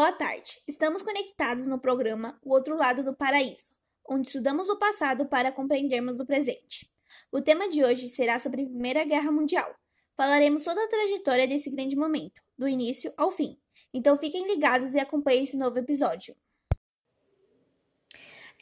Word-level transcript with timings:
Boa 0.00 0.12
tarde. 0.12 0.62
Estamos 0.66 1.02
conectados 1.02 1.66
no 1.66 1.78
programa 1.78 2.40
O 2.42 2.54
Outro 2.54 2.74
Lado 2.74 3.04
do 3.04 3.14
Paraíso, 3.14 3.74
onde 4.08 4.28
estudamos 4.28 4.70
o 4.70 4.78
passado 4.78 5.26
para 5.26 5.52
compreendermos 5.52 6.20
o 6.20 6.24
presente. 6.24 6.90
O 7.30 7.42
tema 7.42 7.68
de 7.68 7.84
hoje 7.84 8.08
será 8.08 8.38
sobre 8.38 8.62
a 8.62 8.64
Primeira 8.64 9.04
Guerra 9.04 9.30
Mundial. 9.30 9.70
Falaremos 10.16 10.64
toda 10.64 10.82
a 10.82 10.88
trajetória 10.88 11.46
desse 11.46 11.68
grande 11.68 11.96
momento, 11.96 12.40
do 12.56 12.66
início 12.66 13.12
ao 13.14 13.30
fim. 13.30 13.58
Então 13.92 14.16
fiquem 14.16 14.46
ligados 14.46 14.94
e 14.94 14.98
acompanhem 14.98 15.44
esse 15.44 15.58
novo 15.58 15.78
episódio. 15.78 16.34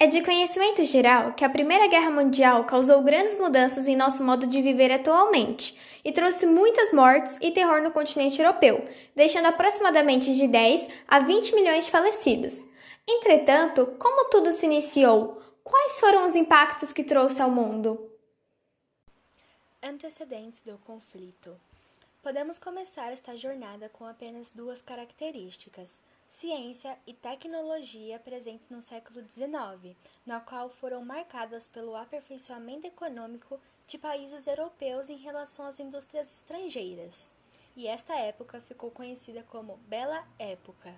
É 0.00 0.06
de 0.06 0.22
conhecimento 0.22 0.84
geral 0.84 1.32
que 1.32 1.44
a 1.44 1.50
Primeira 1.50 1.88
Guerra 1.88 2.08
Mundial 2.08 2.64
causou 2.66 3.02
grandes 3.02 3.36
mudanças 3.36 3.88
em 3.88 3.96
nosso 3.96 4.22
modo 4.22 4.46
de 4.46 4.62
viver 4.62 4.92
atualmente 4.92 5.76
e 6.04 6.12
trouxe 6.12 6.46
muitas 6.46 6.92
mortes 6.92 7.36
e 7.40 7.50
terror 7.50 7.82
no 7.82 7.90
continente 7.90 8.40
europeu, 8.40 8.88
deixando 9.16 9.46
aproximadamente 9.46 10.36
de 10.36 10.46
10 10.46 10.86
a 11.08 11.18
20 11.18 11.52
milhões 11.52 11.86
de 11.86 11.90
falecidos. 11.90 12.64
Entretanto, 13.08 13.88
como 13.98 14.30
tudo 14.30 14.52
se 14.52 14.66
iniciou? 14.66 15.42
Quais 15.64 15.98
foram 15.98 16.26
os 16.26 16.36
impactos 16.36 16.92
que 16.92 17.02
trouxe 17.02 17.42
ao 17.42 17.50
mundo? 17.50 18.08
Antecedentes 19.82 20.62
do 20.62 20.78
conflito. 20.78 21.56
Podemos 22.22 22.56
começar 22.56 23.12
esta 23.12 23.34
jornada 23.36 23.88
com 23.88 24.06
apenas 24.06 24.52
duas 24.52 24.80
características 24.80 25.90
ciência 26.38 26.96
e 27.04 27.12
tecnologia 27.12 28.16
presentes 28.20 28.70
no 28.70 28.80
século 28.80 29.20
XIX, 29.22 29.96
na 30.24 30.38
qual 30.40 30.70
foram 30.70 31.04
marcadas 31.04 31.66
pelo 31.66 31.96
aperfeiçoamento 31.96 32.86
econômico 32.86 33.60
de 33.88 33.98
países 33.98 34.46
europeus 34.46 35.10
em 35.10 35.16
relação 35.16 35.66
às 35.66 35.80
indústrias 35.80 36.32
estrangeiras. 36.32 37.28
E 37.76 37.88
esta 37.88 38.14
época 38.16 38.60
ficou 38.60 38.88
conhecida 38.88 39.42
como 39.48 39.78
Bela 39.88 40.24
Época. 40.38 40.94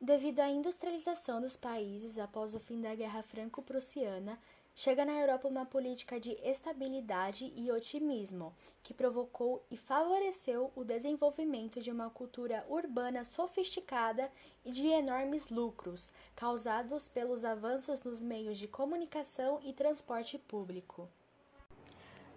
Devido 0.00 0.40
à 0.40 0.48
industrialização 0.48 1.40
dos 1.40 1.56
países 1.56 2.18
após 2.18 2.52
o 2.52 2.58
fim 2.58 2.80
da 2.80 2.92
Guerra 2.96 3.22
Franco-Prussiana, 3.22 4.40
Chega 4.74 5.04
na 5.04 5.12
Europa 5.12 5.46
uma 5.46 5.66
política 5.66 6.18
de 6.18 6.30
estabilidade 6.42 7.52
e 7.54 7.70
otimismo, 7.70 8.54
que 8.82 8.94
provocou 8.94 9.62
e 9.70 9.76
favoreceu 9.76 10.72
o 10.74 10.84
desenvolvimento 10.84 11.82
de 11.82 11.90
uma 11.90 12.08
cultura 12.08 12.64
urbana 12.66 13.22
sofisticada 13.24 14.32
e 14.64 14.70
de 14.70 14.86
enormes 14.86 15.50
lucros, 15.50 16.10
causados 16.34 17.08
pelos 17.08 17.44
avanços 17.44 18.00
nos 18.00 18.22
meios 18.22 18.56
de 18.56 18.66
comunicação 18.66 19.60
e 19.62 19.72
transporte 19.74 20.38
público. 20.38 21.06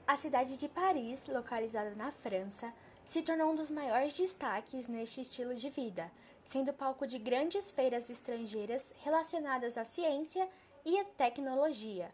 A 0.05 0.17
cidade 0.17 0.57
de 0.57 0.67
Paris, 0.67 1.27
localizada 1.27 1.95
na 1.95 2.11
França, 2.11 2.73
se 3.05 3.21
tornou 3.21 3.51
um 3.51 3.55
dos 3.55 3.71
maiores 3.71 4.17
destaques 4.17 4.87
neste 4.87 5.21
estilo 5.21 5.55
de 5.55 5.69
vida, 5.69 6.11
sendo 6.43 6.73
palco 6.73 7.07
de 7.07 7.17
grandes 7.17 7.71
feiras 7.71 8.09
estrangeiras 8.09 8.93
relacionadas 8.97 9.77
à 9.77 9.85
ciência 9.85 10.49
e 10.83 10.99
à 10.99 11.05
tecnologia 11.05 12.13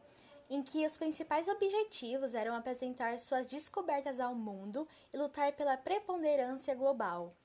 em 0.49 0.63
que 0.63 0.85
os 0.85 0.97
principais 0.97 1.47
objetivos 1.47 2.33
eram 2.33 2.55
apresentar 2.55 3.19
suas 3.19 3.45
descobertas 3.45 4.19
ao 4.19 4.33
mundo 4.33 4.87
e 5.13 5.17
lutar 5.17 5.53
pela 5.53 5.77
preponderância 5.77 6.73
global. 6.73 7.35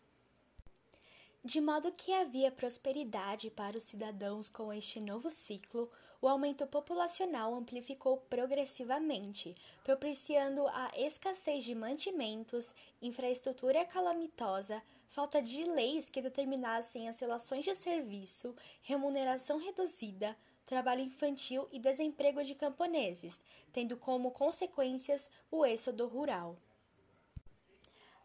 De 1.44 1.60
modo 1.60 1.92
que 1.92 2.10
havia 2.10 2.50
prosperidade 2.50 3.50
para 3.50 3.76
os 3.76 3.82
cidadãos 3.82 4.48
com 4.48 4.72
este 4.72 4.98
novo 4.98 5.28
ciclo, 5.28 5.90
o 6.22 6.26
aumento 6.26 6.66
populacional 6.66 7.54
amplificou 7.54 8.16
progressivamente, 8.30 9.54
propiciando 9.84 10.66
a 10.68 10.90
escassez 10.96 11.62
de 11.62 11.74
mantimentos, 11.74 12.72
infraestrutura 13.02 13.84
calamitosa, 13.84 14.82
falta 15.10 15.42
de 15.42 15.64
leis 15.64 16.08
que 16.08 16.22
determinassem 16.22 17.10
as 17.10 17.18
relações 17.18 17.66
de 17.66 17.74
serviço, 17.74 18.56
remuneração 18.80 19.58
reduzida, 19.58 20.34
trabalho 20.74 21.02
infantil 21.02 21.68
e 21.70 21.78
desemprego 21.78 22.42
de 22.42 22.52
camponeses, 22.52 23.40
tendo 23.72 23.96
como 23.96 24.32
consequências 24.32 25.30
o 25.48 25.64
êxodo 25.64 26.04
rural. 26.08 26.56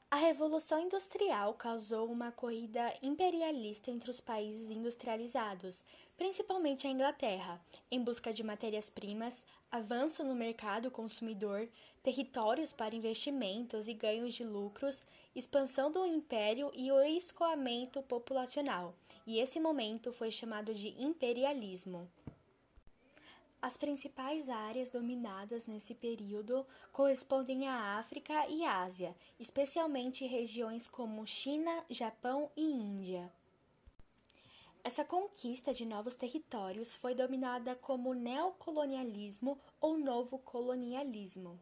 A 0.09 0.15
Revolução 0.15 0.79
Industrial 0.79 1.53
causou 1.53 2.11
uma 2.11 2.31
corrida 2.31 2.91
imperialista 3.03 3.91
entre 3.91 4.09
os 4.09 4.19
países 4.19 4.71
industrializados, 4.71 5.83
principalmente 6.17 6.87
a 6.87 6.89
Inglaterra, 6.89 7.61
em 7.91 8.03
busca 8.03 8.33
de 8.33 8.41
matérias-primas, 8.41 9.45
avanço 9.71 10.23
no 10.23 10.33
mercado 10.33 10.89
consumidor, 10.89 11.69
territórios 12.01 12.73
para 12.73 12.95
investimentos 12.95 13.87
e 13.87 13.93
ganhos 13.93 14.33
de 14.33 14.43
lucros, 14.43 15.05
expansão 15.35 15.91
do 15.91 16.03
império 16.03 16.71
e 16.73 16.91
o 16.91 16.99
escoamento 17.01 18.01
populacional. 18.01 18.95
E 19.27 19.39
esse 19.39 19.59
momento 19.59 20.11
foi 20.11 20.31
chamado 20.31 20.73
de 20.73 20.99
imperialismo. 20.99 22.09
As 23.61 23.75
principais 23.75 24.47
áreas 24.47 24.89
dominadas 24.89 25.65
nesse 25.65 25.93
período 25.93 26.65
correspondem 26.93 27.67
à 27.67 27.99
África 27.99 28.47
e 28.47 28.63
Ásia, 28.63 29.13
especialmente 29.37 30.25
regiões 30.25 30.87
como 30.87 31.27
China, 31.27 31.83
Japão 31.89 32.49
e 32.55 32.63
Índia. 32.63 33.29
Essa 34.81 35.03
conquista 35.03 35.73
de 35.73 35.85
novos 35.85 36.15
territórios 36.15 36.95
foi 36.95 37.13
dominada 37.13 37.75
como 37.75 38.13
neocolonialismo 38.13 39.59
ou 39.81 39.97
novo 39.97 40.39
colonialismo. 40.39 41.59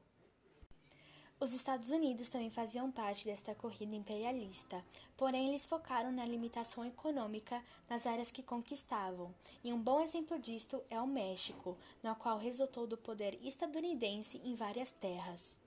Os 1.39 1.53
Estados 1.53 1.91
Unidos 1.91 2.29
também 2.29 2.49
faziam 2.49 2.89
parte 2.89 3.23
desta 3.23 3.53
corrida 3.53 3.95
imperialista, 3.95 4.83
porém 5.15 5.49
eles 5.49 5.67
focaram 5.67 6.11
na 6.11 6.25
limitação 6.25 6.83
econômica 6.83 7.63
nas 7.87 8.07
áreas 8.07 8.31
que 8.31 8.41
conquistavam, 8.41 9.31
e 9.63 9.71
um 9.71 9.79
bom 9.79 10.01
exemplo 10.01 10.39
disto 10.39 10.81
é 10.89 10.99
o 10.99 11.05
México, 11.05 11.77
na 12.01 12.15
qual 12.15 12.39
resultou 12.39 12.87
do 12.87 12.97
poder 12.97 13.37
estadunidense 13.43 14.41
em 14.43 14.55
várias 14.55 14.91
terras. 14.91 15.59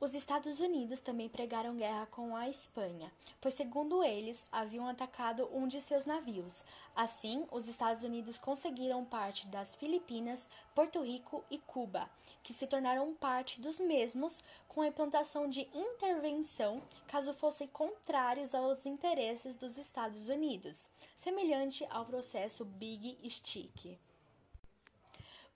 Os 0.00 0.14
Estados 0.14 0.60
Unidos 0.60 1.00
também 1.00 1.28
pregaram 1.28 1.76
guerra 1.76 2.06
com 2.06 2.36
a 2.36 2.48
Espanha, 2.48 3.10
pois, 3.40 3.54
segundo 3.54 4.04
eles, 4.04 4.46
haviam 4.52 4.86
atacado 4.86 5.48
um 5.52 5.66
de 5.66 5.80
seus 5.80 6.04
navios. 6.04 6.62
Assim, 6.94 7.44
os 7.50 7.66
Estados 7.66 8.04
Unidos 8.04 8.38
conseguiram 8.38 9.04
parte 9.04 9.44
das 9.48 9.74
Filipinas, 9.74 10.48
Porto 10.72 11.02
Rico 11.02 11.42
e 11.50 11.58
Cuba, 11.58 12.08
que 12.44 12.54
se 12.54 12.68
tornaram 12.68 13.12
parte 13.12 13.60
dos 13.60 13.80
mesmos 13.80 14.38
com 14.68 14.82
a 14.82 14.86
implantação 14.86 15.48
de 15.48 15.68
intervenção 15.74 16.80
caso 17.08 17.34
fossem 17.34 17.66
contrários 17.66 18.54
aos 18.54 18.86
interesses 18.86 19.56
dos 19.56 19.76
Estados 19.76 20.28
Unidos, 20.28 20.86
semelhante 21.16 21.84
ao 21.90 22.04
processo 22.04 22.64
Big 22.64 23.18
Stick. 23.28 23.98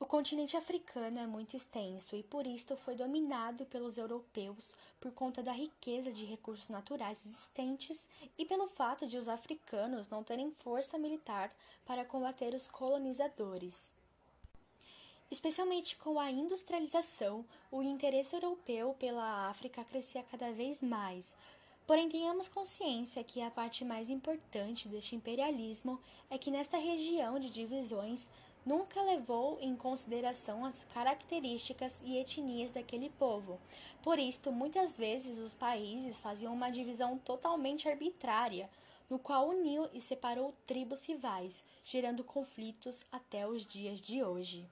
O 0.03 0.05
continente 0.05 0.57
africano 0.57 1.21
é 1.21 1.29
muito 1.29 1.57
extenso 1.57 2.17
e 2.17 2.25
por 2.25 2.45
isto 2.45 2.77
foi 2.77 2.97
dominado 2.97 3.65
pelos 3.67 3.97
europeus 3.97 4.75
por 5.01 5.13
conta 5.13 5.45
da 5.45 5.53
riqueza 5.53 6.11
de 6.11 6.25
recursos 6.25 6.69
naturais 6.69 7.25
existentes 7.25 8.09
e 8.37 8.45
pelo 8.45 8.67
fato 8.67 9.07
de 9.07 9.17
os 9.17 9.29
africanos 9.29 10.09
não 10.09 10.25
terem 10.25 10.51
força 10.59 10.99
militar 10.99 11.55
para 11.87 12.05
combater 12.05 12.53
os 12.53 12.67
colonizadores. 12.67 13.93
Especialmente 15.31 15.95
com 15.95 16.19
a 16.19 16.29
industrialização, 16.33 17.45
o 17.71 17.81
interesse 17.81 18.35
europeu 18.35 18.97
pela 18.99 19.49
África 19.51 19.85
crescia 19.85 20.25
cada 20.25 20.51
vez 20.51 20.81
mais. 20.81 21.33
Porém, 21.87 22.09
tenhamos 22.09 22.49
consciência 22.49 23.23
que 23.23 23.41
a 23.41 23.53
parte 23.53 23.85
mais 23.85 24.11
importante 24.11 24.89
deste 24.89 25.15
imperialismo 25.15 26.01
é 26.29 26.37
que 26.39 26.51
nesta 26.51 26.77
região 26.77 27.39
de 27.39 27.49
divisões 27.51 28.29
nunca 28.65 29.03
levou 29.03 29.59
em 29.61 29.75
consideração 29.75 30.65
as 30.65 30.85
características 30.95 32.01
e 32.05 32.17
etnias 32.17 32.71
daquele 32.71 33.11
povo. 33.11 33.61
Por 34.03 34.19
isto, 34.19 34.53
muitas 34.53 34.97
vezes 34.97 35.39
os 35.39 35.55
países 35.55 36.21
faziam 36.21 36.55
uma 36.55 36.71
divisão 36.71 37.19
totalmente 37.19 37.89
arbitrária, 37.89 38.71
no 39.11 39.19
qual 39.19 39.49
uniu 39.49 39.89
e 39.93 40.01
separou 40.01 40.55
tribos 40.67 41.05
rivais, 41.07 41.65
gerando 41.85 42.25
conflitos 42.25 43.05
até 43.11 43.47
os 43.47 43.67
dias 43.67 44.01
de 44.01 44.23
hoje. 44.23 44.67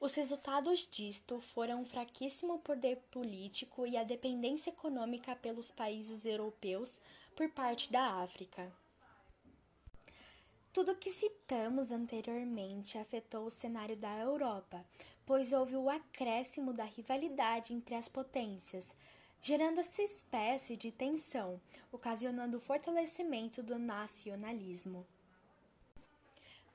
Os 0.00 0.14
resultados 0.14 0.88
disto 0.90 1.40
foram 1.40 1.82
um 1.82 1.84
fraquíssimo 1.84 2.58
poder 2.60 2.96
político 3.10 3.86
e 3.86 3.98
a 3.98 4.02
dependência 4.02 4.70
econômica 4.70 5.36
pelos 5.36 5.70
países 5.70 6.24
europeus 6.24 6.98
por 7.36 7.50
parte 7.50 7.92
da 7.92 8.22
África. 8.22 8.72
Tudo 10.72 10.92
o 10.92 10.96
que 10.96 11.10
citamos 11.10 11.90
anteriormente 11.90 12.96
afetou 12.96 13.44
o 13.46 13.50
cenário 13.50 13.96
da 13.96 14.16
Europa, 14.18 14.84
pois 15.26 15.52
houve 15.52 15.74
o 15.74 15.90
acréscimo 15.90 16.72
da 16.72 16.84
rivalidade 16.84 17.74
entre 17.74 17.96
as 17.96 18.08
potências, 18.08 18.94
gerando 19.42 19.80
essa 19.80 20.00
espécie 20.00 20.76
de 20.76 20.92
tensão, 20.92 21.60
ocasionando 21.90 22.58
o 22.58 22.60
fortalecimento 22.60 23.64
do 23.64 23.80
nacionalismo. 23.80 25.04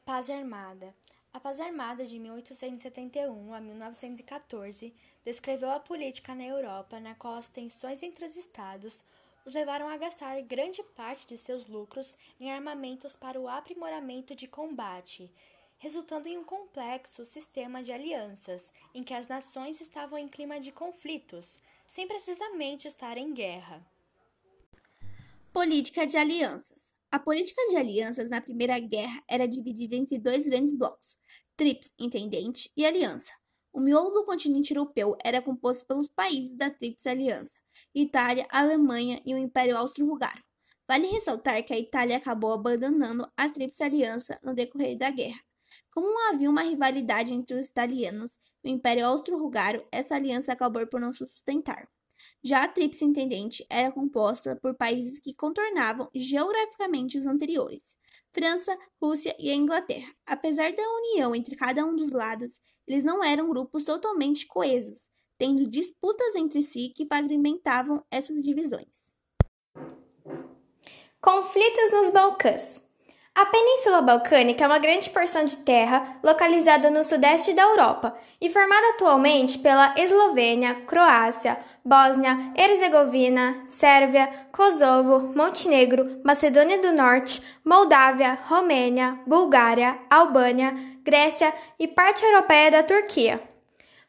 Paz 0.03 0.29
Armada. 0.29 0.93
A 1.33 1.39
Paz 1.39 1.61
Armada 1.61 2.05
de 2.05 2.19
1871 2.19 3.53
a 3.53 3.61
1914 3.61 4.93
descreveu 5.23 5.71
a 5.71 5.79
política 5.79 6.35
na 6.35 6.43
Europa 6.43 6.99
na 6.99 7.15
qual 7.15 7.35
as 7.35 7.47
tensões 7.47 8.03
entre 8.03 8.25
os 8.25 8.35
estados 8.35 9.01
os 9.45 9.53
levaram 9.53 9.87
a 9.87 9.95
gastar 9.95 10.41
grande 10.41 10.81
parte 10.95 11.27
de 11.27 11.37
seus 11.37 11.67
lucros 11.67 12.15
em 12.39 12.51
armamentos 12.51 13.15
para 13.15 13.39
o 13.39 13.47
aprimoramento 13.47 14.35
de 14.35 14.47
combate, 14.47 15.31
resultando 15.77 16.27
em 16.27 16.37
um 16.37 16.43
complexo 16.43 17.23
sistema 17.23 17.83
de 17.83 17.91
alianças 17.91 18.71
em 18.93 19.03
que 19.03 19.13
as 19.13 19.27
nações 19.27 19.79
estavam 19.79 20.17
em 20.17 20.27
clima 20.27 20.59
de 20.59 20.71
conflitos, 20.71 21.59
sem 21.87 22.07
precisamente 22.07 22.87
estar 22.87 23.17
em 23.17 23.33
guerra. 23.33 23.85
Política 25.53 26.07
de 26.07 26.17
alianças. 26.17 26.95
A 27.11 27.19
política 27.19 27.61
de 27.67 27.77
alianças 27.77 28.29
na 28.29 28.41
Primeira 28.41 28.77
Guerra 28.79 29.23
era 29.29 29.47
dividida 29.47 29.95
entre 29.95 30.17
dois 30.17 30.49
grandes 30.49 30.73
blocos: 30.73 31.17
Trips 31.55 31.93
Intendente 31.97 32.69
e 32.75 32.85
Aliança. 32.85 33.31
O 33.71 33.79
miolo 33.79 34.09
do 34.09 34.25
continente 34.25 34.73
europeu 34.73 35.15
era 35.23 35.41
composto 35.41 35.85
pelos 35.85 36.09
países 36.09 36.57
da 36.57 36.69
Tríplice 36.69 37.07
Aliança: 37.07 37.57
Itália, 37.97 38.45
Alemanha 38.49 39.21
e 39.25 39.33
o 39.33 39.37
Império 39.37 39.77
Austro-Húngaro. 39.77 40.43
Vale 40.85 41.07
ressaltar 41.07 41.63
que 41.63 41.73
a 41.73 41.79
Itália 41.79 42.17
acabou 42.17 42.51
abandonando 42.51 43.25
a 43.37 43.49
Tríplice 43.49 43.83
Aliança 43.83 44.37
no 44.43 44.53
decorrer 44.53 44.97
da 44.97 45.09
guerra. 45.09 45.39
Como 45.89 46.29
havia 46.29 46.49
uma 46.49 46.61
rivalidade 46.61 47.33
entre 47.33 47.57
os 47.57 47.69
italianos 47.69 48.37
e 48.61 48.69
o 48.69 48.71
Império 48.71 49.07
Austro-Húngaro, 49.07 49.87
essa 49.93 50.13
aliança 50.13 50.51
acabou 50.51 50.85
por 50.85 50.99
não 50.99 51.13
se 51.13 51.19
sustentar. 51.19 51.87
Já 52.43 52.65
a 52.65 52.67
Tríplice 52.67 53.05
Intendente 53.05 53.65
era 53.69 53.89
composta 53.93 54.57
por 54.61 54.75
países 54.75 55.17
que 55.17 55.33
contornavam 55.33 56.09
geograficamente 56.13 57.17
os 57.17 57.25
anteriores. 57.25 57.97
França, 58.33 58.77
Rússia 59.01 59.33
e 59.39 59.49
a 59.49 59.55
Inglaterra. 59.55 60.13
Apesar 60.25 60.73
da 60.73 60.83
união 60.83 61.33
entre 61.33 61.55
cada 61.55 61.85
um 61.85 61.95
dos 61.95 62.11
lados, 62.11 62.59
eles 62.85 63.05
não 63.05 63.23
eram 63.23 63.47
grupos 63.47 63.85
totalmente 63.85 64.45
coesos, 64.45 65.09
tendo 65.37 65.67
disputas 65.67 66.35
entre 66.35 66.61
si 66.61 66.91
que 66.95 67.05
fragmentavam 67.05 68.03
essas 68.09 68.43
divisões. 68.43 69.11
Conflitos 71.21 71.91
nos 71.91 72.09
Balcãs. 72.11 72.85
A 73.37 73.45
Península 73.47 74.01
Balcânica 74.01 74.63
é 74.63 74.67
uma 74.67 74.79
grande 74.79 75.09
porção 75.09 75.43
de 75.43 75.57
terra 75.57 76.19
localizada 76.23 76.89
no 76.89 77.03
sudeste 77.03 77.51
da 77.51 77.63
Europa 77.63 78.15
e 78.39 78.49
formada 78.49 78.91
atualmente 78.91 79.59
pela 79.59 79.93
Eslovênia, 79.97 80.75
Croácia, 80.87 81.59
Bósnia, 81.83 82.53
Herzegovina, 82.55 83.61
Sérvia, 83.67 84.29
Kosovo, 84.53 85.33
Montenegro, 85.35 86.21
Macedônia 86.23 86.79
do 86.79 86.93
Norte, 86.93 87.41
Moldávia, 87.65 88.39
Romênia, 88.45 89.19
Bulgária, 89.27 89.99
Albânia, 90.09 90.73
Grécia 91.03 91.53
e 91.77 91.89
parte 91.89 92.23
europeia 92.23 92.71
da 92.71 92.83
Turquia. 92.83 93.54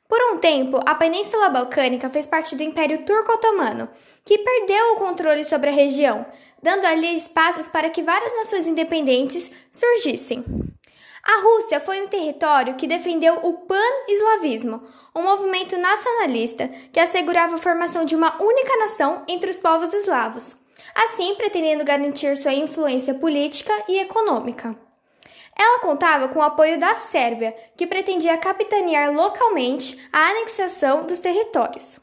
Por 0.09 0.21
um 0.33 0.39
tempo, 0.39 0.81
a 0.87 0.95
Península 0.95 1.49
Balcânica 1.49 2.09
fez 2.09 2.27
parte 2.27 2.55
do 2.55 2.63
Império 2.63 3.05
Turco-Otomano, 3.05 3.89
que 4.25 4.39
perdeu 4.39 4.93
o 4.93 4.97
controle 4.97 5.45
sobre 5.45 5.71
a 5.71 5.73
região, 5.73 6.25
dando 6.63 6.85
ali 6.87 7.17
espaços 7.17 7.67
para 7.67 7.91
que 7.91 8.03
várias 8.03 8.35
nações 8.37 8.69
independentes 8.69 9.51
surgissem. 9.71 10.45
A 11.25 11.41
Rússia 11.41 11.81
foi 11.81 12.01
um 12.01 12.07
território 12.07 12.77
que 12.77 12.87
defendeu 12.87 13.35
o 13.43 13.55
pan-eslavismo, 13.55 14.81
um 15.15 15.23
movimento 15.23 15.77
nacionalista 15.77 16.69
que 16.93 17.01
assegurava 17.01 17.57
a 17.57 17.59
formação 17.59 18.05
de 18.05 18.15
uma 18.15 18.41
única 18.41 18.77
nação 18.77 19.25
entre 19.27 19.51
os 19.51 19.59
povos 19.59 19.93
eslavos, 19.93 20.55
assim 20.95 21.35
pretendendo 21.35 21.85
garantir 21.85 22.37
sua 22.37 22.53
influência 22.53 23.13
política 23.13 23.73
e 23.89 23.99
econômica. 23.99 24.86
Ela 25.59 25.81
contava 25.81 26.29
com 26.29 26.39
o 26.39 26.43
apoio 26.43 26.79
da 26.79 26.97
Sérvia, 26.97 27.57
que 27.77 27.87
pretendia 27.87 28.37
capitanear 28.37 29.13
localmente 29.13 29.99
a 30.13 30.31
anexação 30.31 31.05
dos 31.05 31.21
territórios. 31.21 31.99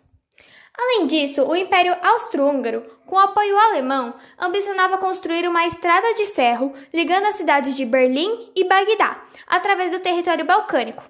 Além 0.75 1.05
disso, 1.05 1.43
o 1.43 1.55
Império 1.55 1.95
Austro-Húngaro, 2.01 2.83
com 3.05 3.17
apoio 3.17 3.55
alemão, 3.55 4.15
ambicionava 4.39 4.97
construir 4.97 5.47
uma 5.47 5.67
estrada 5.67 6.15
de 6.15 6.25
ferro 6.27 6.73
ligando 6.91 7.27
as 7.27 7.35
cidades 7.35 7.75
de 7.75 7.85
Berlim 7.85 8.51
e 8.55 8.63
Bagdá, 8.63 9.23
através 9.45 9.91
do 9.91 9.99
território 9.99 10.43
balcânico. 10.43 11.03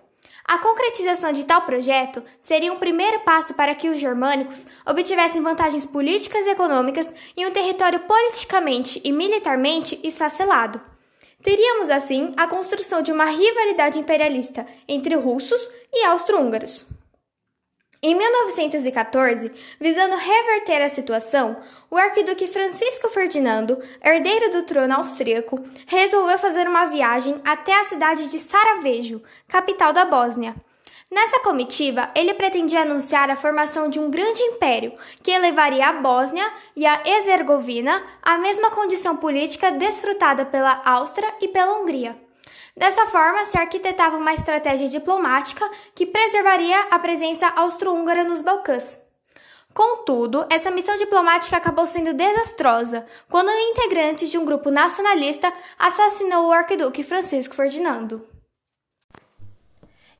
A 0.45 0.57
concretização 0.57 1.31
de 1.31 1.45
tal 1.45 1.61
projeto 1.61 2.21
seria 2.37 2.73
um 2.73 2.77
primeiro 2.77 3.21
passo 3.21 3.53
para 3.53 3.73
que 3.73 3.87
os 3.87 3.97
germânicos 3.97 4.67
obtivessem 4.85 5.41
vantagens 5.41 5.85
políticas 5.85 6.45
e 6.45 6.49
econômicas 6.49 7.15
em 7.37 7.45
um 7.45 7.51
território 7.51 8.01
politicamente 8.01 8.99
e 9.05 9.13
militarmente 9.13 9.97
esfacelado. 10.03 10.92
Teríamos, 11.43 11.89
assim, 11.89 12.33
a 12.37 12.47
construção 12.47 13.01
de 13.01 13.11
uma 13.11 13.25
rivalidade 13.25 13.99
imperialista 13.99 14.65
entre 14.87 15.13
russos 15.15 15.69
e 15.91 16.05
austro-húngaros. 16.05 16.87
Em 18.01 18.15
1914, 18.15 19.51
visando 19.79 20.15
reverter 20.15 20.81
a 20.81 20.89
situação, 20.89 21.57
o 21.89 21.97
arquiduque 21.97 22.47
Francisco 22.47 23.09
Ferdinando, 23.09 23.81
herdeiro 24.03 24.51
do 24.51 24.63
trono 24.63 24.95
austríaco, 24.95 25.61
resolveu 25.85 26.37
fazer 26.37 26.67
uma 26.67 26.85
viagem 26.85 27.39
até 27.45 27.79
a 27.79 27.85
cidade 27.85 28.27
de 28.27 28.39
Sarajevo, 28.39 29.21
capital 29.47 29.93
da 29.93 30.03
Bósnia. 30.03 30.55
Nessa 31.13 31.39
comitiva, 31.42 32.10
ele 32.15 32.33
pretendia 32.33 32.81
anunciar 32.81 33.30
a 33.30 33.36
formação 33.36 33.88
de 33.88 34.00
um 34.00 34.10
grande 34.10 34.42
império 34.42 34.94
que 35.21 35.30
elevaria 35.30 35.88
a 35.88 35.94
Bósnia 35.94 36.51
e 36.75 36.88
a 36.88 37.04
Herzegovina 37.06 38.04
à 38.19 38.39
mesma 38.39 38.71
condição 38.71 39.15
política 39.15 39.71
desfrutada 39.71 40.44
pela 40.44 40.81
Áustria 40.83 41.31
e 41.39 41.48
pela 41.48 41.74
Hungria. 41.74 42.19
Dessa 42.75 43.06
forma, 43.06 43.45
se 43.45 43.56
arquitetava 43.60 44.18
uma 44.18 44.33
estratégia 44.33 44.89
diplomática 44.89 45.69
que 45.94 46.07
preservaria 46.07 46.80
a 46.89 46.98
presença 46.98 47.48
austro-húngara 47.48 48.24
nos 48.24 48.42
Balcãs. 48.42 48.98
Contudo, 49.71 50.48
essa 50.50 50.71
missão 50.71 50.98
diplomática 50.98 51.57
acabou 51.57 51.86
sendo 51.86 52.15
desastrosa 52.15 53.06
quando 53.30 53.50
um 53.50 53.69
integrante 53.69 54.27
de 54.27 54.38
um 54.39 54.45
grupo 54.45 54.71
nacionalista 54.71 55.54
assassinou 55.77 56.48
o 56.48 56.51
arquiduque 56.51 57.04
Francisco 57.04 57.54
Ferdinando. 57.54 58.32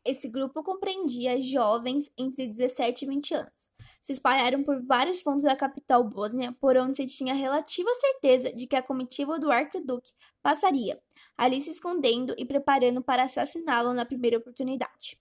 Esse 0.06 0.28
grupo 0.28 0.62
compreendia 0.62 1.40
jovens 1.40 2.12
entre 2.18 2.46
17 2.46 3.06
e 3.06 3.08
20 3.08 3.34
anos. 3.36 3.70
Se 4.02 4.12
espalharam 4.12 4.62
por 4.62 4.84
vários 4.86 5.24
pontos 5.24 5.44
da 5.44 5.56
capital 5.56 6.04
bósnia, 6.04 6.52
por 6.60 6.76
onde 6.76 6.98
se 6.98 7.06
tinha 7.06 7.34
relativa 7.34 7.90
certeza 7.94 8.52
de 8.52 8.68
que 8.68 8.76
a 8.76 8.82
comitiva 8.82 9.40
do 9.40 9.50
arquiduque 9.50 10.12
passaria, 10.42 11.02
ali 11.38 11.62
se 11.62 11.70
escondendo 11.70 12.36
e 12.38 12.44
preparando 12.44 13.02
para 13.02 13.24
assassiná-lo 13.24 13.94
na 13.94 14.04
primeira 14.04 14.38
oportunidade. 14.38 15.18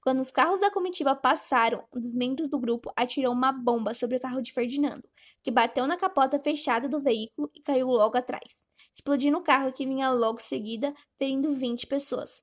Quando 0.00 0.20
os 0.20 0.30
carros 0.30 0.60
da 0.60 0.70
comitiva 0.70 1.16
passaram, 1.16 1.84
um 1.92 1.98
dos 1.98 2.14
membros 2.14 2.48
do 2.48 2.58
grupo 2.58 2.92
atirou 2.94 3.32
uma 3.32 3.50
bomba 3.50 3.94
sobre 3.94 4.16
o 4.16 4.20
carro 4.20 4.40
de 4.40 4.52
Ferdinando, 4.52 5.08
que 5.42 5.50
bateu 5.50 5.88
na 5.88 5.96
capota 5.96 6.38
fechada 6.38 6.88
do 6.88 7.00
veículo 7.00 7.50
e 7.52 7.60
caiu 7.60 7.88
logo 7.88 8.16
atrás, 8.16 8.64
explodindo 8.94 9.38
o 9.38 9.42
carro 9.42 9.72
que 9.72 9.86
vinha 9.86 10.08
logo 10.12 10.40
seguida, 10.40 10.94
ferindo 11.18 11.52
20 11.52 11.84
pessoas. 11.88 12.40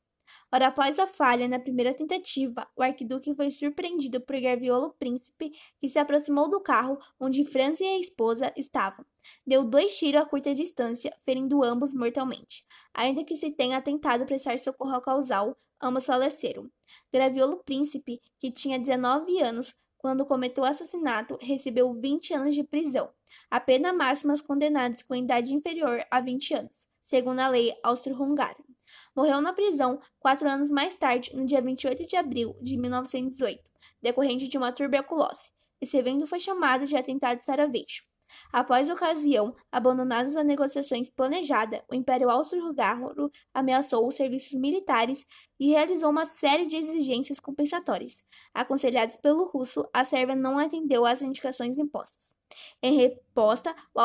Ora 0.49 0.67
após 0.67 0.97
a 0.97 1.05
falha 1.05 1.45
na 1.45 1.59
primeira 1.59 1.93
tentativa, 1.93 2.65
o 2.73 2.81
arquiduque 2.81 3.33
foi 3.33 3.51
surpreendido 3.51 4.21
por 4.21 4.39
Gaviolo 4.39 4.93
Príncipe, 4.97 5.51
que 5.77 5.89
se 5.89 5.99
aproximou 5.99 6.49
do 6.49 6.61
carro 6.61 6.97
onde 7.19 7.43
França 7.43 7.83
e 7.83 7.87
a 7.87 7.99
esposa 7.99 8.53
estavam. 8.55 9.05
Deu 9.45 9.65
dois 9.65 9.97
tiros 9.97 10.21
a 10.21 10.25
curta 10.25 10.55
distância, 10.55 11.13
ferindo 11.25 11.61
ambos 11.63 11.93
mortalmente. 11.93 12.65
Ainda 12.93 13.25
que 13.25 13.35
se 13.35 13.51
tenha 13.51 13.81
tentado 13.81 14.25
prestar 14.25 14.57
socorro 14.57 14.95
ao 14.95 15.01
causal, 15.01 15.57
ambos 15.81 16.05
faleceram. 16.05 16.71
Graviolo 17.11 17.57
Príncipe, 17.57 18.21
que 18.39 18.49
tinha 18.49 18.79
19 18.79 19.41
anos 19.41 19.75
quando 19.97 20.25
cometeu 20.25 20.63
o 20.63 20.67
assassinato, 20.67 21.37
recebeu 21.41 21.93
20 21.93 22.33
anos 22.33 22.55
de 22.55 22.63
prisão, 22.63 23.09
a 23.51 23.59
pena 23.59 23.91
máxima 23.91 24.31
aos 24.31 24.41
condenados 24.41 25.03
com 25.03 25.13
idade 25.13 25.53
inferior 25.53 26.05
a 26.09 26.21
20 26.21 26.53
anos, 26.53 26.87
segundo 27.01 27.39
a 27.39 27.49
lei 27.49 27.73
austro-húngara. 27.83 28.66
Morreu 29.15 29.41
na 29.41 29.53
prisão 29.53 29.99
quatro 30.19 30.49
anos 30.49 30.69
mais 30.69 30.95
tarde, 30.97 31.35
no 31.35 31.45
dia 31.45 31.61
28 31.61 32.05
de 32.05 32.15
abril 32.15 32.55
de 32.61 32.77
1918, 32.77 33.61
decorrente 34.01 34.47
de 34.47 34.57
uma 34.57 34.71
tuberculose. 34.71 35.49
Esse 35.79 35.97
evento 35.97 36.25
foi 36.25 36.39
chamado 36.39 36.85
de 36.85 36.95
atentado 36.95 37.39
de 37.39 37.45
Sarajevo. 37.45 38.07
Após 38.51 38.89
a 38.89 38.93
ocasião, 38.93 39.55
abandonadas 39.71 40.35
as 40.35 40.45
negociações 40.45 41.09
planejadas, 41.09 41.81
o 41.89 41.95
Império 41.95 42.29
Austro-Húngaro 42.29 43.31
ameaçou 43.53 44.07
os 44.07 44.15
serviços 44.15 44.53
militares 44.53 45.25
e 45.59 45.69
realizou 45.69 46.09
uma 46.09 46.25
série 46.25 46.65
de 46.65 46.77
exigências 46.77 47.39
compensatórias. 47.39 48.23
Aconselhados 48.53 49.17
pelo 49.17 49.45
russo, 49.45 49.87
a 49.93 50.03
Sérvia 50.05 50.35
não 50.35 50.57
atendeu 50.57 51.05
às 51.05 51.21
indicações 51.21 51.77
impostas. 51.77 52.35
Em 52.81 52.95
resposta, 52.95 53.75
o 53.93 53.99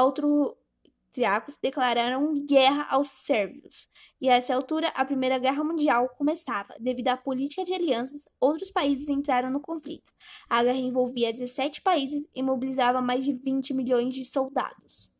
austríacos 1.12 1.58
declararam 1.60 2.42
guerra 2.46 2.86
aos 2.90 3.08
sérvios, 3.08 3.86
e 4.18 4.30
a 4.30 4.34
essa 4.34 4.54
altura 4.54 4.88
a 4.88 5.04
Primeira 5.04 5.38
Guerra 5.38 5.62
Mundial 5.62 6.08
começava. 6.16 6.74
Devido 6.80 7.08
à 7.08 7.16
política 7.18 7.64
de 7.64 7.74
alianças, 7.74 8.26
outros 8.40 8.70
países 8.70 9.10
entraram 9.10 9.50
no 9.50 9.60
conflito. 9.60 10.10
A 10.48 10.64
guerra 10.64 10.78
envolvia 10.78 11.32
17 11.32 11.82
países 11.82 12.26
e 12.34 12.42
mobilizava 12.42 13.02
mais 13.02 13.24
de 13.24 13.32
20 13.34 13.74
milhões 13.74 14.14
de 14.14 14.24
soldados. 14.24 15.12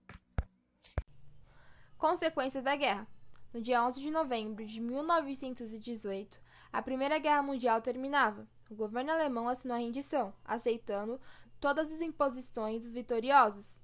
Consequências 1.98 2.64
da 2.64 2.74
guerra. 2.74 3.06
No 3.52 3.60
dia 3.60 3.84
11 3.84 4.00
de 4.00 4.10
novembro 4.10 4.64
de 4.64 4.80
1918, 4.80 6.40
a 6.72 6.80
Primeira 6.80 7.18
Guerra 7.18 7.42
Mundial 7.42 7.82
terminava. 7.82 8.48
O 8.70 8.74
governo 8.74 9.12
alemão 9.12 9.46
assinou 9.46 9.76
a 9.76 9.80
rendição, 9.80 10.32
aceitando 10.42 11.20
todas 11.60 11.92
as 11.92 12.00
imposições 12.00 12.82
dos 12.82 12.94
vitoriosos. 12.94 13.81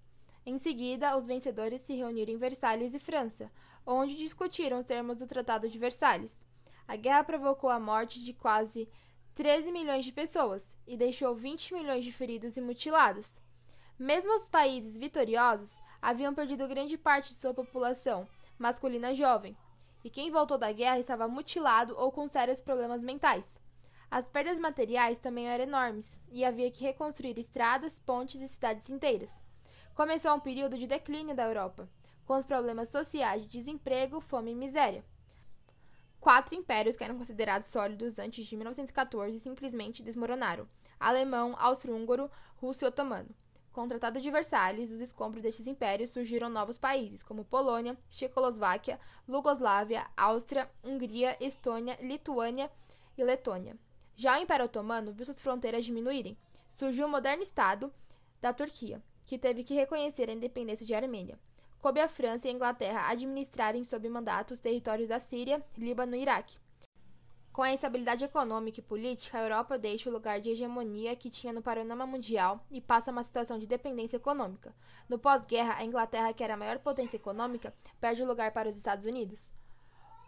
Em 0.51 0.57
seguida, 0.57 1.15
os 1.15 1.27
vencedores 1.27 1.83
se 1.83 1.95
reuniram 1.95 2.33
em 2.33 2.39
Versalhes 2.39 2.95
e 2.95 2.99
França, 2.99 3.53
onde 3.85 4.15
discutiram 4.15 4.79
os 4.79 4.87
termos 4.87 5.19
do 5.19 5.27
Tratado 5.27 5.69
de 5.69 5.79
Versalhes. 5.79 6.39
A 6.87 6.97
guerra 6.97 7.23
provocou 7.23 7.69
a 7.69 7.79
morte 7.79 8.25
de 8.25 8.33
quase 8.33 8.89
13 9.35 9.71
milhões 9.71 10.07
de 10.07 10.11
pessoas 10.11 10.75
e 10.87 10.97
deixou 10.97 11.35
20 11.35 11.75
milhões 11.75 12.03
de 12.03 12.11
feridos 12.11 12.57
e 12.57 12.63
mutilados. 12.63 13.31
Mesmo 13.99 14.35
os 14.35 14.49
países 14.49 14.97
vitoriosos 14.97 15.83
haviam 16.01 16.33
perdido 16.33 16.67
grande 16.67 16.97
parte 16.97 17.29
de 17.29 17.39
sua 17.39 17.53
população 17.53 18.27
masculina 18.59 19.13
jovem, 19.13 19.55
e 20.03 20.09
quem 20.09 20.31
voltou 20.31 20.57
da 20.57 20.73
guerra 20.73 20.99
estava 20.99 21.29
mutilado 21.29 21.95
ou 21.95 22.11
com 22.11 22.27
sérios 22.27 22.63
problemas 22.63 23.03
mentais. 23.03 23.45
As 24.11 24.31
perdas 24.31 24.59
materiais 24.59 25.19
também 25.19 25.47
eram 25.47 25.65
enormes, 25.65 26.11
e 26.33 26.43
havia 26.43 26.71
que 26.71 26.85
reconstruir 26.85 27.39
estradas, 27.39 27.99
pontes 27.99 28.41
e 28.41 28.49
cidades 28.49 28.89
inteiras. 28.89 29.47
Começou 29.99 30.33
um 30.33 30.39
período 30.39 30.79
de 30.79 30.87
declínio 30.87 31.35
da 31.35 31.43
Europa, 31.43 31.89
com 32.25 32.37
os 32.37 32.45
problemas 32.45 32.89
sociais 32.89 33.43
de 33.43 33.49
desemprego, 33.49 34.21
fome 34.21 34.53
e 34.53 34.55
miséria. 34.55 35.05
Quatro 36.21 36.55
impérios 36.55 36.95
que 36.95 37.03
eram 37.03 37.19
considerados 37.19 37.67
sólidos 37.67 38.17
antes 38.17 38.47
de 38.47 38.57
1914 38.57 39.41
simplesmente 39.41 40.01
desmoronaram: 40.01 40.69
alemão, 41.01 41.57
austro-húngaro, 41.59 42.31
russo 42.59 42.85
e 42.85 42.87
otomano. 42.87 43.29
Com 43.73 43.83
o 43.83 43.89
Tratado 43.89 44.21
de 44.21 44.31
Versalhes, 44.31 44.91
dos 44.91 45.01
escombros 45.01 45.43
destes 45.43 45.67
impérios 45.67 46.11
surgiram 46.11 46.49
novos 46.49 46.79
países, 46.79 47.25
como 47.25 47.45
Polônia, 47.45 47.99
Checoslováquia, 48.09 49.01
Lugoslávia, 49.27 50.07
Áustria, 50.17 50.71
Hungria, 50.85 51.37
Estônia, 51.41 51.99
Lituânia 52.01 52.71
e 53.17 53.25
Letônia. 53.25 53.77
Já 54.15 54.39
o 54.39 54.43
Império 54.43 54.67
Otomano 54.67 55.13
viu 55.13 55.25
suas 55.25 55.41
fronteiras 55.41 55.85
diminuírem. 55.85 56.39
Surgiu 56.71 57.09
o 57.09 57.11
moderno 57.11 57.43
Estado 57.43 57.93
da 58.41 58.53
Turquia, 58.53 59.03
que 59.29 59.37
teve 59.37 59.63
que 59.63 59.75
reconhecer 59.75 60.31
a 60.31 60.33
independência 60.33 60.87
de 60.87 60.95
Armênia. 60.95 61.39
Coube 61.83 62.01
à 62.01 62.09
França 62.09 62.49
e 62.49 62.51
à 62.51 62.55
Inglaterra 62.55 63.11
administrarem 63.11 63.85
sob 63.85 64.09
mandato 64.09 64.55
os 64.55 64.59
territórios 64.59 65.07
da 65.07 65.21
Síria, 65.21 65.63
Líbano 65.77 66.17
e 66.17 66.23
Iraque. 66.23 66.57
Com 67.53 67.61
a 67.61 67.71
instabilidade 67.71 68.25
econômica 68.25 68.81
e 68.81 68.83
política, 68.83 69.37
a 69.37 69.43
Europa 69.43 69.77
deixa 69.77 70.09
o 70.09 70.13
lugar 70.13 70.41
de 70.41 70.49
hegemonia 70.49 71.15
que 71.15 71.29
tinha 71.29 71.53
no 71.53 71.61
panorama 71.61 72.07
mundial 72.07 72.65
e 72.71 72.81
passa 72.81 73.11
a 73.11 73.13
uma 73.13 73.23
situação 73.23 73.59
de 73.59 73.67
dependência 73.67 74.17
econômica. 74.17 74.75
No 75.07 75.19
pós-guerra, 75.19 75.75
a 75.77 75.85
Inglaterra, 75.85 76.33
que 76.33 76.43
era 76.43 76.55
a 76.55 76.57
maior 76.57 76.79
potência 76.79 77.19
econômica, 77.19 77.75
perde 78.01 78.23
o 78.23 78.27
lugar 78.27 78.53
para 78.53 78.71
os 78.71 78.79
Estados 78.79 79.05
Unidos. 79.05 79.53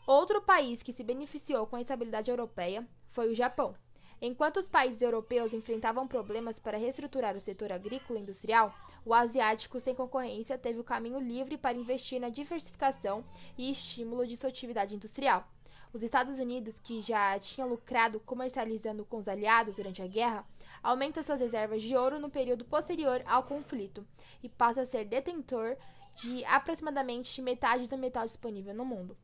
Outro 0.07 0.43
país 0.43 0.83
que 0.83 0.93
se 0.93 1.03
beneficiou 1.03 1.67
com 1.67 1.77
a 1.77 1.81
instabilidade 1.81 2.31
europeia 2.31 2.87
foi 3.09 3.31
o 3.31 3.35
Japão. 3.35 3.75
Enquanto 4.23 4.59
os 4.59 4.69
países 4.69 5.01
europeus 5.01 5.55
enfrentavam 5.55 6.07
problemas 6.07 6.59
para 6.59 6.77
reestruturar 6.77 7.35
o 7.37 7.41
setor 7.41 7.73
agrícola 7.73 8.19
e 8.19 8.23
industrial, 8.23 8.75
o 9.05 9.15
asiático, 9.15 9.81
sem 9.81 9.95
concorrência, 9.95 10.59
teve 10.59 10.79
o 10.79 10.85
caminho 10.85 11.19
livre 11.19 11.57
para 11.57 11.79
investir 11.79 12.21
na 12.21 12.29
diversificação 12.29 13.25
e 13.57 13.71
estímulo 13.71 14.27
de 14.27 14.37
sua 14.37 14.51
atividade 14.51 14.95
industrial. 14.95 15.49
Os 15.93 16.03
Estados 16.03 16.39
Unidos, 16.39 16.79
que 16.79 17.01
já 17.01 17.39
tinham 17.39 17.69
lucrado 17.69 18.21
comercializando 18.21 19.07
com 19.07 19.17
os 19.17 19.27
aliados 19.27 19.77
durante 19.77 20.03
a 20.03 20.07
guerra, 20.07 20.47
aumenta 20.83 21.23
suas 21.23 21.41
reservas 21.41 21.83
de 21.83 21.97
ouro 21.97 22.21
no 22.21 22.31
período 22.31 22.65
posterior 22.65 23.23
ao 23.27 23.45
conflito 23.45 24.07
e 24.43 24.49
passa 24.51 24.83
a 24.83 24.87
ser 24.87 25.07
detentor 25.07 25.77
de 26.15 26.45
aproximadamente 26.45 27.41
metade 27.41 27.89
do 27.89 27.97
metal 27.97 28.27
disponível 28.27 28.75
no 28.75 28.85
mundo. 28.85 29.17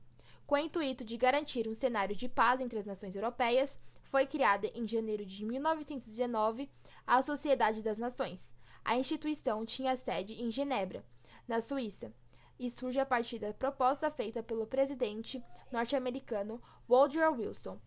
Com 0.46 0.54
o 0.54 0.58
intuito 0.58 1.04
de 1.04 1.16
garantir 1.16 1.66
um 1.66 1.74
cenário 1.74 2.14
de 2.14 2.28
paz 2.28 2.60
entre 2.60 2.78
as 2.78 2.86
nações 2.86 3.16
europeias, 3.16 3.80
foi 4.04 4.26
criada 4.26 4.68
em 4.68 4.86
janeiro 4.86 5.26
de 5.26 5.44
1919 5.44 6.70
a 7.04 7.20
Sociedade 7.20 7.82
das 7.82 7.98
Nações. 7.98 8.54
A 8.84 8.96
instituição 8.96 9.64
tinha 9.64 9.96
sede 9.96 10.40
em 10.40 10.48
Genebra, 10.48 11.04
na 11.48 11.60
Suíça, 11.60 12.12
e 12.58 12.70
surge 12.70 13.00
a 13.00 13.04
partir 13.04 13.40
da 13.40 13.52
proposta 13.52 14.08
feita 14.08 14.40
pelo 14.40 14.68
presidente 14.68 15.42
norte-americano 15.72 16.62
Woodrow 16.88 17.34
Wilson. 17.34 17.80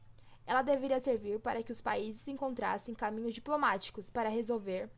Ela 0.46 0.62
deveria 0.62 1.00
servir 1.00 1.40
para 1.40 1.64
que 1.64 1.72
os 1.72 1.82
países 1.82 2.28
encontrassem 2.28 2.94
caminhos 2.94 3.34
diplomáticos 3.34 4.10
para 4.10 4.28
resolver, 4.28 4.90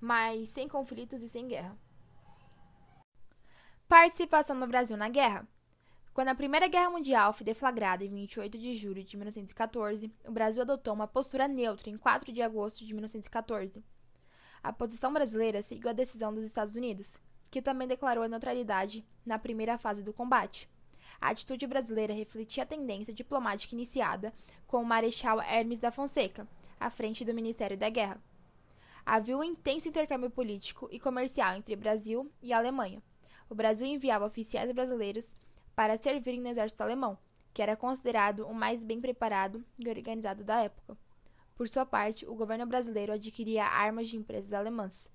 mas 0.00 0.48
sem 0.48 0.68
conflitos 0.68 1.22
e 1.22 1.28
sem 1.28 1.46
guerra. 1.46 1.78
Participação 3.86 4.58
do 4.58 4.66
Brasil 4.66 4.96
na 4.96 5.08
guerra. 5.08 5.46
Quando 6.14 6.28
a 6.28 6.34
Primeira 6.36 6.68
Guerra 6.68 6.90
Mundial 6.90 7.32
foi 7.32 7.44
deflagrada 7.44 8.04
em 8.04 8.14
28 8.14 8.56
de 8.56 8.72
julho 8.72 9.02
de 9.02 9.16
1914, 9.16 10.08
o 10.24 10.30
Brasil 10.30 10.62
adotou 10.62 10.94
uma 10.94 11.08
postura 11.08 11.48
neutra 11.48 11.90
em 11.90 11.98
4 11.98 12.32
de 12.32 12.40
agosto 12.40 12.86
de 12.86 12.94
1914. 12.94 13.82
A 14.62 14.72
posição 14.72 15.12
brasileira 15.12 15.60
seguiu 15.60 15.90
a 15.90 15.92
decisão 15.92 16.32
dos 16.32 16.44
Estados 16.44 16.76
Unidos, 16.76 17.18
que 17.50 17.60
também 17.60 17.88
declarou 17.88 18.22
a 18.22 18.28
neutralidade 18.28 19.04
na 19.26 19.40
primeira 19.40 19.76
fase 19.76 20.04
do 20.04 20.12
combate. 20.12 20.70
A 21.20 21.30
atitude 21.30 21.66
brasileira 21.66 22.14
refletia 22.14 22.62
a 22.62 22.66
tendência 22.66 23.12
diplomática 23.12 23.74
iniciada 23.74 24.32
com 24.68 24.80
o 24.80 24.86
Marechal 24.86 25.42
Hermes 25.42 25.80
da 25.80 25.90
Fonseca, 25.90 26.46
à 26.78 26.90
frente 26.90 27.24
do 27.24 27.34
Ministério 27.34 27.76
da 27.76 27.88
Guerra. 27.88 28.22
Havia 29.04 29.36
um 29.36 29.42
intenso 29.42 29.88
intercâmbio 29.88 30.30
político 30.30 30.88
e 30.92 31.00
comercial 31.00 31.56
entre 31.56 31.74
Brasil 31.74 32.30
e 32.40 32.52
Alemanha. 32.52 33.02
O 33.50 33.54
Brasil 33.54 33.86
enviava 33.86 34.24
oficiais 34.24 34.70
brasileiros 34.70 35.34
para 35.74 35.96
servirem 35.96 36.40
no 36.40 36.48
exército 36.48 36.82
alemão, 36.82 37.18
que 37.52 37.62
era 37.62 37.76
considerado 37.76 38.46
o 38.46 38.54
mais 38.54 38.84
bem 38.84 39.00
preparado 39.00 39.64
e 39.78 39.88
organizado 39.88 40.44
da 40.44 40.62
época. 40.62 40.96
Por 41.56 41.68
sua 41.68 41.86
parte, 41.86 42.26
o 42.26 42.34
governo 42.34 42.66
brasileiro 42.66 43.12
adquiria 43.12 43.64
armas 43.64 44.08
de 44.08 44.16
empresas 44.16 44.52
alemãs. 44.52 45.08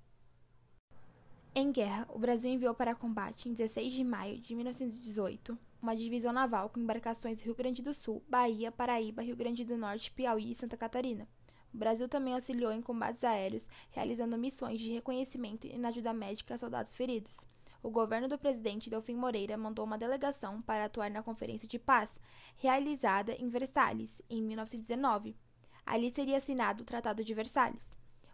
Em 1.54 1.72
guerra, 1.72 2.08
o 2.10 2.20
Brasil 2.20 2.52
enviou 2.52 2.74
para 2.74 2.96
combate, 2.96 3.50
em 3.50 3.54
16 3.54 3.92
de 3.92 4.04
maio 4.04 4.40
de 4.40 4.56
1918, 4.56 5.58
uma 5.82 5.96
divisão 5.96 6.32
naval 6.32 6.70
com 6.70 6.80
embarcações 6.80 7.42
Rio 7.42 7.56
Grande 7.56 7.82
do 7.82 7.94
Sul, 7.94 8.24
Bahia, 8.30 8.72
Paraíba, 8.72 9.24
Rio 9.24 9.36
Grande 9.36 9.66
do 9.66 9.78
Norte, 9.78 10.12
Piauí 10.12 10.52
e 10.52 10.56
Santa 10.56 10.78
Catarina. 10.78 11.28
O 11.74 11.78
Brasil 11.78 12.08
também 12.08 12.34
auxiliou 12.34 12.72
em 12.72 12.82
combates 12.82 13.24
aéreos, 13.24 13.70
realizando 13.92 14.38
missões 14.38 14.80
de 14.80 14.94
reconhecimento 14.94 15.68
e 15.68 15.78
na 15.78 15.90
ajuda 15.90 16.14
médica 16.14 16.54
a 16.54 16.58
soldados 16.58 16.94
feridos 16.94 17.38
o 17.82 17.90
governo 17.90 18.28
do 18.28 18.38
presidente 18.38 18.90
Delfim 18.90 19.16
Moreira 19.16 19.58
mandou 19.58 19.86
uma 19.86 19.98
delegação 19.98 20.62
para 20.62 20.86
atuar 20.86 21.10
na 21.10 21.24
Conferência 21.24 21.68
de 21.68 21.80
Paz, 21.80 22.20
realizada 22.58 23.34
em 23.34 23.48
Versalhes, 23.50 24.22
em 24.30 24.42
1919. 24.42 25.38
Ali 25.86 26.12
seria 26.12 26.38
assinado 26.38 26.84
o 26.84 26.86
Tratado 26.86 27.24
de 27.24 27.34
Versalhes. 27.34 27.90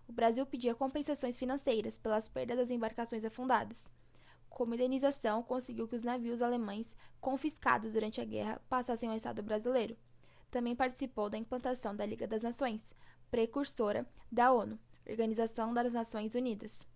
O 0.08 0.12
Brasil 0.12 0.46
pedia 0.46 0.74
compensações 0.74 1.38
financeiras 1.38 1.98
pelas 1.98 2.28
perdas 2.28 2.58
das 2.58 2.72
embarcações 2.72 3.24
afundadas. 3.24 3.88
Como 4.50 4.74
indenização, 4.74 5.44
conseguiu 5.44 5.88
que 5.88 5.96
os 5.96 6.04
navios 6.04 6.42
alemães 6.42 6.96
confiscados 7.20 7.94
durante 7.94 8.22
a 8.22 8.25
guerra 8.25 8.62
passassem 8.68 9.10
ao 9.10 9.16
Estado 9.16 9.44
brasileiro. 9.44 9.98
Também 10.50 10.75
participou 10.75 11.30
da 11.30 11.38
implantação 11.38 11.96
da 11.96 12.06
Liga 12.06 12.28
das 12.28 12.42
Nações, 12.42 12.96
precursora 13.30 14.08
da 14.32 14.52
ONU, 14.52 14.80
Organização 15.08 15.74
das 15.74 15.94
Nações 15.94 16.34
Unidas. 16.36 16.88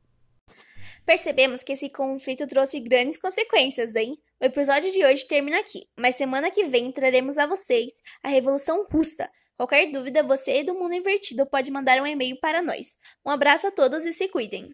Percebemos 1.09 1.63
que 1.63 1.73
esse 1.73 1.89
conflito 1.89 2.45
trouxe 2.45 2.79
grandes 2.79 3.17
consequências, 3.17 3.95
hein? 3.95 4.15
O 4.39 4.45
episódio 4.45 4.91
de 4.91 5.03
hoje 5.03 5.25
termina 5.25 5.57
aqui, 5.57 5.87
mas 5.97 6.15
semana 6.15 6.51
que 6.51 6.65
vem 6.65 6.91
traremos 6.91 7.39
a 7.39 7.47
vocês 7.47 7.93
a 8.21 8.29
Revolução 8.29 8.85
Russa. 8.91 9.27
Qualquer 9.57 9.91
dúvida, 9.91 10.21
você 10.21 10.63
do 10.63 10.75
Mundo 10.75 10.93
Invertido 10.93 11.47
pode 11.47 11.71
mandar 11.71 11.99
um 11.99 12.05
e-mail 12.05 12.39
para 12.39 12.61
nós. 12.61 12.95
Um 13.25 13.31
abraço 13.31 13.65
a 13.65 13.71
todos 13.71 14.05
e 14.05 14.13
se 14.13 14.27
cuidem! 14.27 14.69